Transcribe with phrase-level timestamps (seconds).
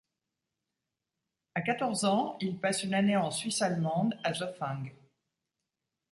[1.53, 4.95] À quatorze ans, il passe une année en Suisse allemande, à Zofingue.